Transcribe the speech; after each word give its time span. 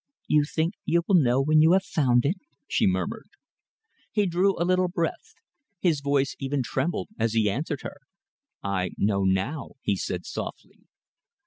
"You 0.25 0.45
think 0.45 0.73
you 0.83 1.03
will 1.07 1.13
know 1.13 1.39
when 1.43 1.61
you 1.61 1.73
have 1.73 1.83
found 1.85 2.25
it?" 2.25 2.37
she 2.67 2.87
murmured. 2.87 3.27
He 4.11 4.25
drew 4.25 4.57
a 4.59 4.65
little 4.65 4.87
breath. 4.87 5.35
His 5.79 6.01
voice 6.01 6.35
even 6.39 6.63
trembled 6.63 7.09
as 7.19 7.33
he 7.33 7.47
answered 7.47 7.81
her. 7.83 7.97
"I 8.63 8.93
know 8.97 9.25
now," 9.25 9.73
he 9.83 9.95
said 9.95 10.25
softly. 10.25 10.87